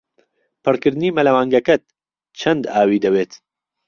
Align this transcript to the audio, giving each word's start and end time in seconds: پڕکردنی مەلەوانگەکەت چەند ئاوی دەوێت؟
پڕکردنی 0.63 1.09
مەلەوانگەکەت 1.17 1.81
چەند 2.39 2.63
ئاوی 2.73 3.03
دەوێت؟ 3.03 3.31